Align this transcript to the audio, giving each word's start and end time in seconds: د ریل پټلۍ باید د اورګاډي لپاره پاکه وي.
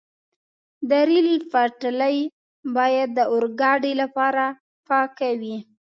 د 0.89 0.91
ریل 1.09 1.29
پټلۍ 1.51 2.17
باید 2.75 3.09
د 3.17 3.19
اورګاډي 3.31 3.93
لپاره 4.01 4.43
پاکه 4.87 5.29
وي. 5.41 5.57